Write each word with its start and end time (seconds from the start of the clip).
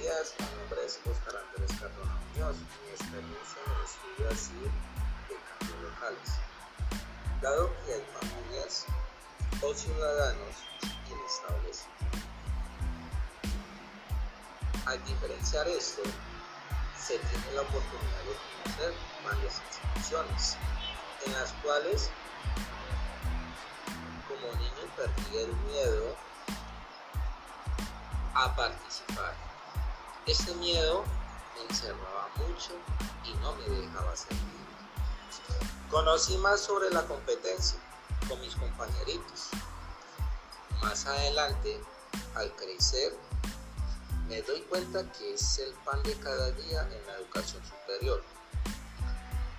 días, 0.00 0.34
mi 0.38 0.46
nombre 0.58 0.86
es 0.86 0.98
Oscar 1.04 1.36
Andrés 1.36 1.78
Cardona 1.78 2.16
Muñoz, 2.32 2.56
mi 2.56 2.90
experiencia 2.90 3.60
en 3.66 3.72
el 3.72 3.84
estudio 3.84 4.28
así 4.32 4.54
de 5.28 5.36
cambios 5.44 5.92
locales. 5.92 6.30
Dado 7.42 7.70
que 7.84 7.94
hay 7.94 8.04
familias 8.18 8.86
o 9.60 9.74
ciudadanos 9.74 10.56
inestables. 11.06 11.84
Al 14.86 15.04
diferenciar 15.04 15.68
esto, 15.68 16.02
se 16.98 17.18
tiene 17.18 17.52
la 17.54 17.62
oportunidad 17.62 18.22
de 18.24 18.36
conocer 18.64 18.94
varias 19.22 19.60
instituciones, 19.68 20.56
en 21.26 21.32
las 21.34 21.52
cuales 21.62 22.10
como 24.28 24.52
niño 24.56 24.84
perdí 24.96 25.38
el 25.38 25.52
miedo 25.68 26.16
a 28.34 28.56
participar. 28.56 29.49
Este 30.26 30.54
miedo 30.56 31.04
me 31.54 31.62
encerraba 31.68 32.28
mucho 32.36 32.72
y 33.24 33.32
no 33.40 33.54
me 33.56 33.68
dejaba 33.68 34.14
servir. 34.14 34.60
Conocí 35.90 36.36
más 36.38 36.60
sobre 36.60 36.90
la 36.90 37.02
competencia 37.06 37.78
con 38.28 38.40
mis 38.40 38.54
compañeritos. 38.54 39.48
Más 40.82 41.06
adelante, 41.06 41.80
al 42.34 42.54
crecer, 42.56 43.16
me 44.28 44.42
doy 44.42 44.60
cuenta 44.62 45.10
que 45.12 45.34
es 45.34 45.58
el 45.58 45.72
pan 45.84 46.02
de 46.04 46.14
cada 46.20 46.50
día 46.52 46.82
en 46.82 47.06
la 47.06 47.16
educación 47.16 47.62
superior. 47.64 48.22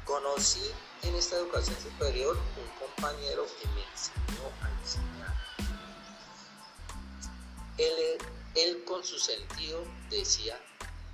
Conocí 0.06 0.72
en 1.04 1.16
esta 1.16 1.38
educación 1.38 1.76
superior 1.82 2.38
un 2.38 2.88
compañero 2.88 3.46
que 3.59 3.68
me 3.70 3.84
enseñó 3.84 4.48
a 4.62 4.70
enseñar. 4.81 5.36
Él, 8.55 8.83
con 8.85 9.03
su 9.03 9.17
sentido 9.17 9.85
decía 10.09 10.59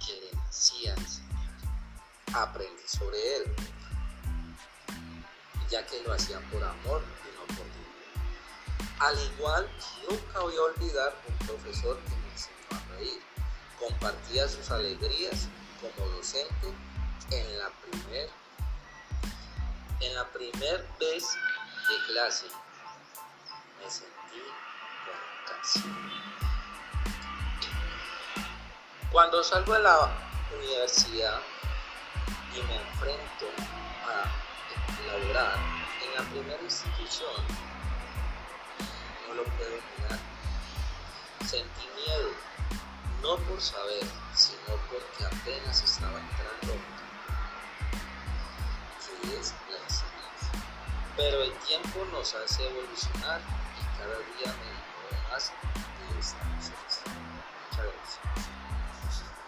que 0.06 0.14
le 0.14 0.42
decía 0.48 0.94
enseñar. 0.96 1.28
Aprendí 2.34 2.84
sobre 2.86 3.38
él, 3.38 3.56
ya 5.70 5.86
que 5.86 6.02
lo 6.04 6.14
hacía 6.14 6.40
por 6.52 6.64
amor 6.64 7.04
y 7.24 7.36
no 7.36 7.56
por 7.56 7.66
dinero. 7.66 8.98
Al 9.00 9.34
igual, 9.34 9.70
nunca 10.10 10.40
voy 10.40 10.56
a 10.56 10.62
olvidar 10.62 11.16
un 11.28 11.48
profesor 11.48 12.00
que 12.00 12.16
me 12.16 12.32
enseñó 12.32 12.56
a 12.72 12.98
reír. 12.98 13.22
Compartía 13.80 14.48
sus 14.48 14.70
alegrías 14.72 15.48
como 15.82 16.10
docente 16.10 16.68
en 17.32 17.60
la 17.60 17.70
primera 17.70 18.32
en 20.00 20.14
la 20.14 20.26
primera 20.32 20.86
vez 21.00 21.24
de 21.90 22.14
clase 22.14 22.46
me 23.80 23.90
sentí 23.90 24.42
como 25.06 25.46
casa. 25.48 26.57
Cuando 29.18 29.44
salgo 29.44 29.74
de 29.74 29.80
la 29.80 30.12
universidad 30.56 31.40
y 32.54 32.62
me 32.62 32.76
enfrento 32.76 33.48
a 34.06 34.30
laborar 35.08 35.58
en 36.06 36.14
la 36.14 36.30
primera 36.30 36.62
institución, 36.62 37.34
no 39.28 39.34
lo 39.34 39.44
puedo 39.44 39.74
olvidar, 39.74 40.20
sentí 41.48 41.90
miedo, 41.96 42.30
no 43.24 43.38
por 43.38 43.60
saber, 43.60 44.06
sino 44.36 44.78
porque 44.88 45.26
apenas 45.26 45.82
estaba 45.82 46.20
entrando, 46.20 46.80
que 49.02 49.40
es 49.40 49.56
la 49.72 49.78
enseñanza. 49.78 50.52
Pero 51.16 51.42
el 51.42 51.54
tiempo 51.66 52.06
nos 52.12 52.36
hace 52.36 52.68
evolucionar 52.68 53.42
y 53.82 53.98
cada 53.98 54.16
día 54.16 54.54
me 54.60 54.70
digo 54.70 55.32
más 55.32 55.52
de 56.14 56.20
esta 56.20 56.46
Muchas 56.46 56.72
gracias. 57.82 58.77
Podcast. 59.08 59.47